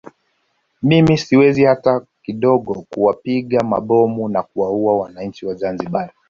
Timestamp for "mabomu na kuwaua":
3.63-4.97